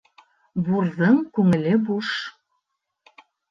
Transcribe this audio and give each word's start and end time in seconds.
Бурҙың 0.69 1.19
күңеле 1.39 1.75
буш. 1.91 2.11